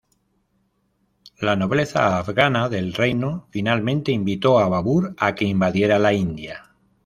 La 1.47 1.55
nobleza 1.55 2.05
afgana 2.17 2.67
del 2.69 2.91
reino 2.95 3.45
finalmente 3.51 4.11
invitó 4.11 4.57
a 4.57 4.67
Babur 4.67 5.13
a 5.19 5.35
que 5.35 5.45
invadiera 5.45 5.99
la 5.99 6.11
India. 6.11 6.71